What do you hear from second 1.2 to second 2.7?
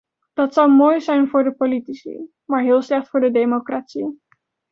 voor de politici, maar